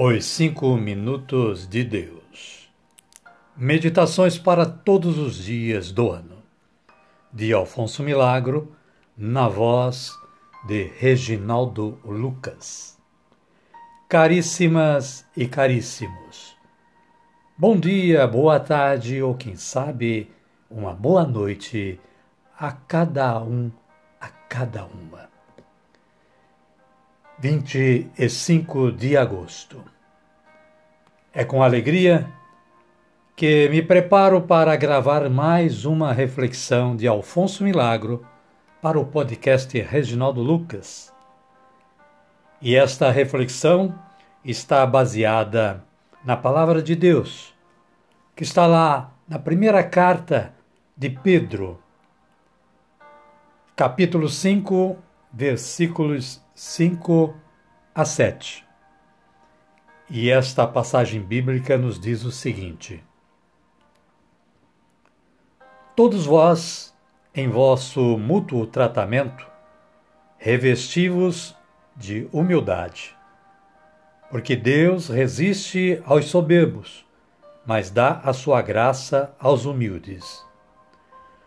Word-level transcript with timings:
Os 0.00 0.26
Cinco 0.26 0.76
Minutos 0.76 1.66
de 1.66 1.82
Deus. 1.82 2.70
Meditações 3.56 4.38
para 4.38 4.64
todos 4.64 5.18
os 5.18 5.42
dias 5.42 5.90
do 5.90 6.12
ano. 6.12 6.36
De 7.32 7.52
Alfonso 7.52 8.04
Milagro, 8.04 8.76
na 9.16 9.48
voz 9.48 10.16
de 10.68 10.84
Reginaldo 10.84 11.98
Lucas. 12.04 12.96
Caríssimas 14.08 15.26
e 15.36 15.48
caríssimos, 15.48 16.56
bom 17.56 17.76
dia, 17.76 18.24
boa 18.24 18.60
tarde 18.60 19.20
ou 19.20 19.34
quem 19.34 19.56
sabe, 19.56 20.30
uma 20.70 20.94
boa 20.94 21.24
noite 21.24 21.98
a 22.56 22.70
cada 22.70 23.42
um, 23.42 23.68
a 24.20 24.28
cada 24.28 24.84
uma. 24.84 25.37
25 27.40 28.90
de 28.90 29.16
agosto. 29.16 29.84
É 31.32 31.44
com 31.44 31.62
alegria 31.62 32.28
que 33.36 33.68
me 33.68 33.80
preparo 33.80 34.42
para 34.42 34.74
gravar 34.74 35.30
mais 35.30 35.84
uma 35.84 36.12
reflexão 36.12 36.96
de 36.96 37.06
Alfonso 37.06 37.62
Milagro 37.62 38.26
para 38.82 38.98
o 38.98 39.04
podcast 39.04 39.80
Reginaldo 39.80 40.42
Lucas. 40.42 41.14
E 42.60 42.74
esta 42.74 43.08
reflexão 43.12 43.96
está 44.44 44.84
baseada 44.84 45.84
na 46.24 46.36
palavra 46.36 46.82
de 46.82 46.96
Deus, 46.96 47.54
que 48.34 48.42
está 48.42 48.66
lá 48.66 49.12
na 49.28 49.38
primeira 49.38 49.84
carta 49.84 50.52
de 50.96 51.08
Pedro, 51.08 51.80
capítulo 53.76 54.28
5, 54.28 54.96
versículos 55.32 56.42
5 56.60 57.36
a 57.94 58.04
7. 58.04 58.66
E 60.10 60.28
esta 60.28 60.66
passagem 60.66 61.22
bíblica 61.22 61.78
nos 61.78 62.00
diz 62.00 62.24
o 62.24 62.32
seguinte: 62.32 63.00
Todos 65.94 66.26
vós, 66.26 66.92
em 67.32 67.48
vosso 67.48 68.18
mútuo 68.18 68.66
tratamento, 68.66 69.46
revestivos 70.36 71.54
de 71.94 72.28
humildade, 72.32 73.16
porque 74.28 74.56
Deus 74.56 75.08
resiste 75.08 76.02
aos 76.04 76.24
soberbos, 76.24 77.06
mas 77.64 77.88
dá 77.88 78.20
a 78.24 78.32
sua 78.32 78.60
graça 78.62 79.32
aos 79.38 79.64
humildes. 79.64 80.44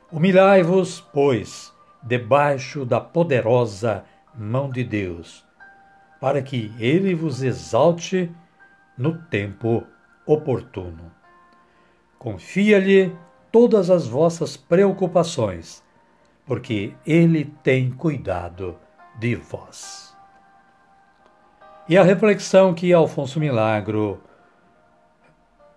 Humilhai-vos, 0.10 1.02
pois, 1.02 1.74
debaixo 2.02 2.86
da 2.86 3.02
poderosa 3.02 4.06
mão 4.36 4.70
de 4.70 4.84
Deus, 4.84 5.46
para 6.20 6.42
que 6.42 6.74
ele 6.80 7.14
vos 7.16 7.42
exalte 7.42 8.32
no 8.98 9.18
tempo 9.18 9.86
oportuno. 10.26 11.12
Confia-lhe 12.18 13.16
todas 13.52 13.90
as 13.90 14.08
vossas 14.08 14.56
preocupações, 14.56 15.84
porque 16.46 16.94
ele 17.06 17.46
tem 17.64 17.92
cuidado 17.92 18.78
de 19.20 19.36
vós. 19.36 20.16
E 21.90 21.98
a 21.98 22.04
reflexão 22.04 22.74
que 22.74 22.94
Alfonso 22.94 23.40
Milagro 23.40 24.22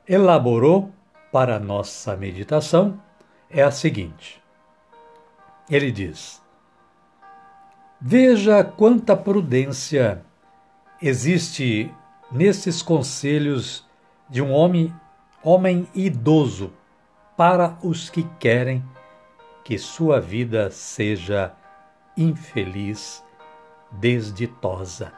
elaborou 0.07 0.93
para 1.33 1.59
nossa 1.59 2.17
meditação 2.17 3.01
é 3.51 3.63
a 3.63 3.71
seguinte. 3.71 4.43
Ele 5.69 5.91
diz: 5.91 6.44
Veja 8.07 8.63
quanta 8.63 9.17
prudência 9.17 10.23
existe 11.01 11.91
nesses 12.31 12.83
conselhos 12.83 13.83
de 14.29 14.43
um 14.43 14.53
homem, 14.53 14.95
homem 15.43 15.89
idoso 15.95 16.71
para 17.35 17.79
os 17.83 18.11
que 18.11 18.23
querem 18.39 18.85
que 19.65 19.79
sua 19.79 20.21
vida 20.21 20.71
seja 20.71 21.55
infeliz, 22.15 23.25
desditosa. 23.91 25.11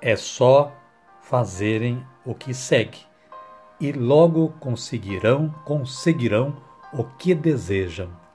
É 0.00 0.14
só 0.14 0.72
fazerem 1.20 2.06
o 2.24 2.32
que 2.32 2.54
segue 2.54 3.00
e 3.80 3.90
logo 3.90 4.50
conseguirão, 4.60 5.52
conseguirão 5.64 6.56
o 6.92 7.02
que 7.02 7.34
desejam. 7.34 8.25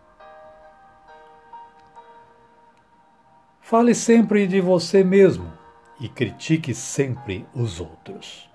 Fale 3.71 3.95
sempre 3.95 4.45
de 4.47 4.59
você 4.59 5.01
mesmo 5.01 5.49
e 5.97 6.09
critique 6.09 6.75
sempre 6.75 7.47
os 7.55 7.79
outros. 7.79 8.51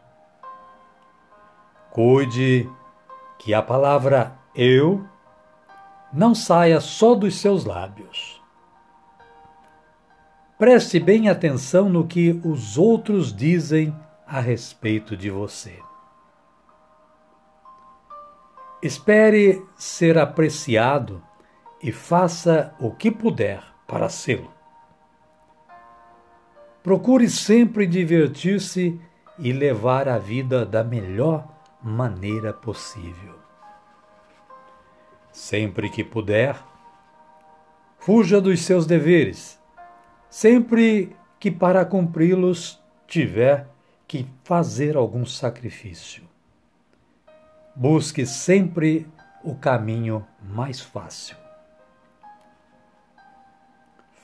Cuide 1.91 2.71
que 3.39 3.55
a 3.55 3.63
palavra 3.63 4.39
eu 4.55 5.09
não 6.13 6.35
saia 6.35 6.83
só 6.83 7.15
dos 7.15 7.41
seus 7.41 7.65
lábios. 7.65 8.43
Preste 10.59 11.01
bem 11.01 11.31
atenção 11.31 11.89
no 11.89 12.07
que 12.07 12.39
os 12.45 12.77
outros 12.77 13.35
dizem 13.35 13.99
a 14.27 14.39
respeito 14.39 15.17
de 15.17 15.31
você. 15.31 15.79
Espere 18.83 19.67
ser 19.77 20.19
apreciado 20.19 21.23
e 21.83 21.91
faça 21.91 22.75
o 22.79 22.91
que 22.91 23.11
puder 23.11 23.63
para 23.87 24.11
sê-lo. 24.11 24.56
Procure 26.87 27.29
sempre 27.29 27.85
divertir-se 27.85 28.97
e 29.41 29.53
levar 29.53 30.09
a 30.09 30.19
vida 30.19 30.65
da 30.65 30.85
melhor 30.85 31.45
maneira 31.83 32.53
possível. 32.53 33.35
Sempre 35.33 35.91
que 35.91 36.05
puder, 36.05 36.57
fuja 37.99 38.41
dos 38.41 38.61
seus 38.61 38.87
deveres, 38.87 39.61
sempre 40.31 41.17
que 41.41 41.51
para 41.51 41.85
cumpri-los 41.85 42.81
tiver 43.09 43.67
que 44.07 44.25
fazer 44.45 44.97
algum 44.97 45.27
sacrifício. 45.27 46.23
Busque 47.75 48.25
sempre 48.25 49.11
o 49.43 49.57
caminho 49.57 50.25
mais 50.41 50.81
fácil. 50.81 51.37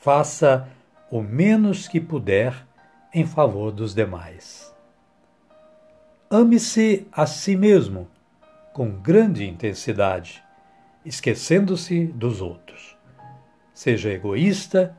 Faça 0.01 0.69
o 1.13 1.21
menos 1.21 1.87
que 1.87 2.01
puder 2.01 2.67
em 3.13 3.27
favor 3.27 3.71
dos 3.71 3.95
demais. 3.95 4.75
Ame-se 6.31 7.07
a 7.13 7.27
si 7.27 7.55
mesmo 7.55 8.09
com 8.73 8.91
grande 8.91 9.47
intensidade, 9.47 10.43
esquecendo-se 11.05 12.07
dos 12.07 12.41
outros. 12.41 12.97
Seja 13.75 14.09
egoísta 14.11 14.97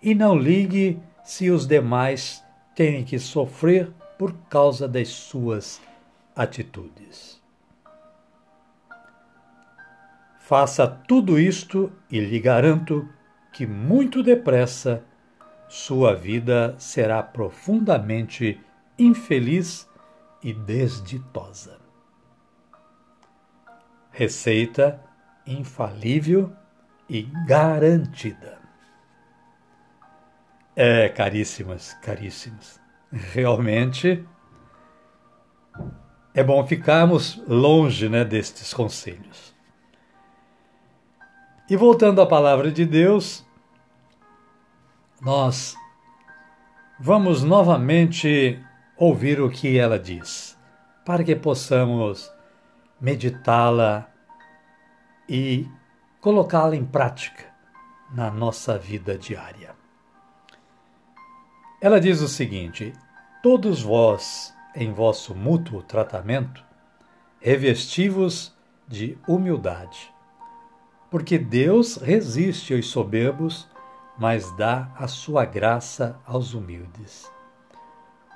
e 0.00 0.14
não 0.14 0.38
ligue 0.38 1.00
se 1.24 1.50
os 1.50 1.66
demais 1.66 2.44
têm 2.72 3.02
que 3.02 3.18
sofrer 3.18 3.92
por 4.16 4.32
causa 4.48 4.86
das 4.86 5.08
suas 5.08 5.82
atitudes. 6.36 7.42
Faça 10.38 10.86
tudo 10.86 11.36
isto 11.36 11.92
e 12.08 12.20
lhe 12.20 12.38
garanto 12.38 13.08
que 13.52 13.66
muito 13.66 14.22
depressa 14.22 15.02
sua 15.72 16.14
vida 16.14 16.74
será 16.78 17.22
profundamente 17.22 18.60
infeliz 18.98 19.88
e 20.42 20.52
desditosa. 20.52 21.80
Receita 24.10 25.02
infalível 25.46 26.52
e 27.08 27.22
garantida. 27.46 28.60
É, 30.76 31.08
caríssimas, 31.08 31.94
caríssimos, 32.02 32.78
realmente 33.10 34.22
é 36.34 36.44
bom 36.44 36.66
ficarmos 36.66 37.42
longe 37.48 38.10
né, 38.10 38.26
destes 38.26 38.74
conselhos. 38.74 39.56
E 41.70 41.74
voltando 41.78 42.20
à 42.20 42.26
palavra 42.26 42.70
de 42.70 42.84
Deus, 42.84 43.42
nós 45.24 45.76
vamos 46.98 47.44
novamente 47.44 48.60
ouvir 48.96 49.40
o 49.40 49.48
que 49.48 49.78
ela 49.78 49.96
diz, 49.96 50.58
para 51.04 51.22
que 51.22 51.36
possamos 51.36 52.28
meditá-la 53.00 54.10
e 55.28 55.68
colocá-la 56.20 56.74
em 56.74 56.84
prática 56.84 57.44
na 58.12 58.32
nossa 58.32 58.76
vida 58.76 59.16
diária. 59.16 59.76
Ela 61.80 62.00
diz 62.00 62.20
o 62.20 62.26
seguinte: 62.26 62.92
Todos 63.44 63.80
vós, 63.80 64.52
em 64.74 64.92
vosso 64.92 65.36
mútuo 65.36 65.84
tratamento, 65.84 66.64
revestivos 67.40 68.52
de 68.88 69.16
humildade, 69.28 70.12
porque 71.08 71.38
Deus 71.38 71.96
resiste 71.96 72.74
aos 72.74 72.88
soberbos 72.88 73.70
mas 74.22 74.52
dá 74.52 74.88
a 74.96 75.08
sua 75.08 75.44
graça 75.44 76.16
aos 76.24 76.54
humildes. 76.54 77.28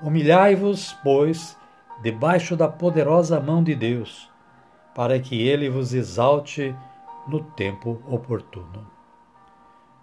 Humilhai-vos, 0.03 0.95
pois, 1.05 1.57
debaixo 2.03 2.57
da 2.57 2.67
poderosa 2.67 3.39
mão 3.39 3.63
de 3.63 3.73
Deus, 3.73 4.29
para 4.97 5.21
que 5.21 5.41
ele 5.47 5.71
vos 5.71 5.95
exalte 5.95 6.75
no 7.29 7.41
tempo 7.41 8.03
oportuno. 8.09 8.85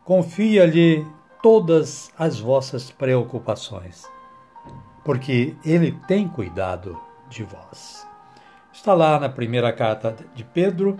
Confia-lhe 0.06 1.06
todas 1.41 2.09
as 2.18 2.39
vossas 2.39 2.89
preocupações, 2.89 4.09
porque 5.03 5.53
ele 5.65 5.91
tem 6.07 6.30
cuidado 6.30 6.97
de 7.27 7.44
vós. 7.44 8.07
Está 8.71 8.94
lá 8.94 9.19
na 9.19 9.27
primeira 9.27 9.74
carta 9.74 10.15
de 10.33 10.45
Pedro, 10.45 10.97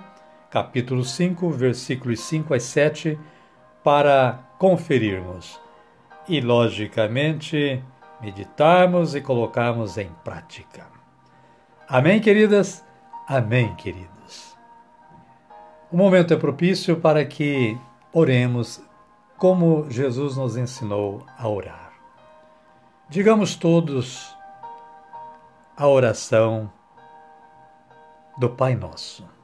capítulo 0.50 1.06
5, 1.06 1.50
versículos 1.52 2.20
5 2.20 2.54
a 2.54 2.60
7, 2.60 3.18
para 3.84 4.40
conferirmos 4.58 5.60
e, 6.28 6.40
logicamente, 6.40 7.84
meditarmos 8.22 9.14
e 9.16 9.22
colocarmos 9.22 9.98
em 9.98 10.10
prática. 10.24 10.88
Amém, 11.88 12.22
queridas? 12.22 12.84
Amém, 13.28 13.76
queridos. 13.76 14.58
O 15.92 15.98
momento 15.98 16.34
é 16.34 16.38
propício 16.38 17.00
para 17.00 17.26
que 17.26 17.78
oremos 18.12 18.82
como 19.38 19.90
Jesus 19.92 20.38
nos 20.38 20.56
ensinou 20.56 21.26
a 21.38 21.48
orar. 21.48 21.92
Digamos 23.10 23.56
todos 23.56 24.36
a 25.76 25.88
oração 25.88 26.72
do 28.38 28.50
Pai 28.50 28.76
Nosso. 28.76 29.43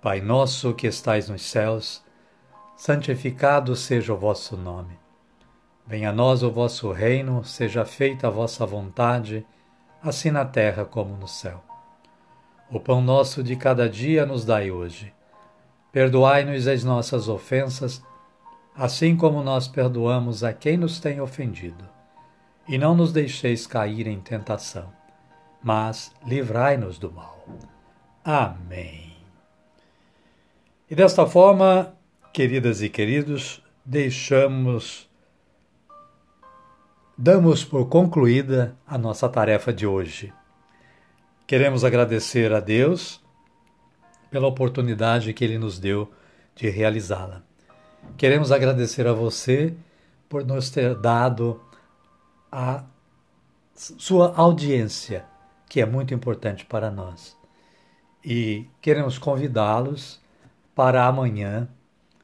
Pai 0.00 0.20
nosso 0.20 0.74
que 0.74 0.86
estais 0.86 1.28
nos 1.28 1.42
céus, 1.42 2.04
santificado 2.76 3.74
seja 3.74 4.14
o 4.14 4.16
vosso 4.16 4.56
nome. 4.56 4.96
Venha 5.84 6.10
a 6.10 6.12
nós 6.12 6.44
o 6.44 6.52
vosso 6.52 6.92
reino, 6.92 7.42
seja 7.42 7.84
feita 7.84 8.28
a 8.28 8.30
vossa 8.30 8.64
vontade, 8.64 9.44
assim 10.00 10.30
na 10.30 10.44
terra 10.44 10.84
como 10.84 11.16
no 11.16 11.26
céu. 11.26 11.64
O 12.70 12.78
pão 12.78 13.02
nosso 13.02 13.42
de 13.42 13.56
cada 13.56 13.88
dia 13.88 14.24
nos 14.24 14.44
dai 14.44 14.70
hoje. 14.70 15.12
Perdoai-nos 15.90 16.68
as 16.68 16.84
nossas 16.84 17.28
ofensas, 17.28 18.00
assim 18.76 19.16
como 19.16 19.42
nós 19.42 19.66
perdoamos 19.66 20.44
a 20.44 20.52
quem 20.52 20.76
nos 20.76 21.00
tem 21.00 21.20
ofendido. 21.20 21.84
E 22.68 22.78
não 22.78 22.94
nos 22.94 23.12
deixeis 23.12 23.66
cair 23.66 24.06
em 24.06 24.20
tentação, 24.20 24.92
mas 25.60 26.14
livrai-nos 26.24 27.00
do 27.00 27.10
mal. 27.10 27.44
Amém. 28.22 29.17
E 30.90 30.94
desta 30.94 31.26
forma, 31.26 31.94
queridas 32.32 32.80
e 32.80 32.88
queridos, 32.88 33.62
deixamos, 33.84 35.06
damos 37.16 37.62
por 37.62 37.90
concluída 37.90 38.74
a 38.86 38.96
nossa 38.96 39.28
tarefa 39.28 39.70
de 39.70 39.86
hoje. 39.86 40.32
Queremos 41.46 41.84
agradecer 41.84 42.54
a 42.54 42.60
Deus 42.60 43.22
pela 44.30 44.46
oportunidade 44.46 45.34
que 45.34 45.44
Ele 45.44 45.58
nos 45.58 45.78
deu 45.78 46.10
de 46.56 46.70
realizá-la. 46.70 47.42
Queremos 48.16 48.50
agradecer 48.50 49.06
a 49.06 49.12
você 49.12 49.74
por 50.26 50.42
nos 50.42 50.70
ter 50.70 50.94
dado 50.94 51.60
a 52.50 52.82
sua 53.74 54.34
audiência, 54.34 55.26
que 55.68 55.82
é 55.82 55.84
muito 55.84 56.14
importante 56.14 56.64
para 56.64 56.90
nós. 56.90 57.36
E 58.24 58.66
queremos 58.80 59.18
convidá-los 59.18 60.26
para 60.78 61.06
amanhã 61.06 61.68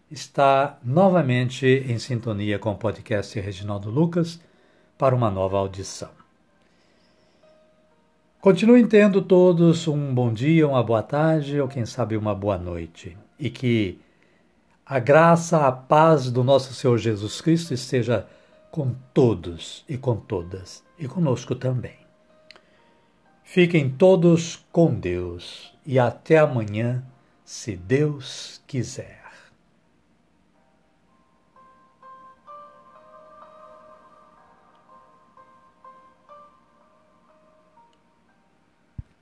estar 0.08 0.78
novamente 0.84 1.66
em 1.66 1.98
sintonia 1.98 2.56
com 2.56 2.70
o 2.70 2.76
podcast 2.76 3.40
Reginaldo 3.40 3.90
Lucas 3.90 4.40
para 4.96 5.12
uma 5.12 5.28
nova 5.28 5.58
audição. 5.58 6.10
Continuem 8.40 8.86
tendo 8.86 9.20
todos 9.20 9.88
um 9.88 10.14
bom 10.14 10.32
dia, 10.32 10.68
uma 10.68 10.84
boa 10.84 11.02
tarde 11.02 11.60
ou 11.60 11.66
quem 11.66 11.84
sabe 11.84 12.16
uma 12.16 12.32
boa 12.32 12.56
noite. 12.56 13.18
E 13.40 13.50
que 13.50 13.98
a 14.86 15.00
graça, 15.00 15.66
a 15.66 15.72
paz 15.72 16.30
do 16.30 16.44
nosso 16.44 16.72
Senhor 16.74 16.96
Jesus 16.96 17.40
Cristo 17.40 17.74
esteja 17.74 18.24
com 18.70 18.94
todos 19.12 19.84
e 19.88 19.98
com 19.98 20.14
todas 20.14 20.84
e 20.96 21.08
conosco 21.08 21.56
também. 21.56 21.96
Fiquem 23.42 23.90
todos 23.90 24.64
com 24.70 24.94
Deus 24.94 25.74
e 25.84 25.98
até 25.98 26.38
amanhã, 26.38 27.04
se 27.44 27.76
Deus 27.76 28.62
quiser. 28.66 29.23